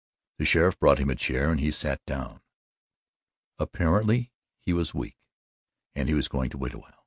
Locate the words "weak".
4.95-5.19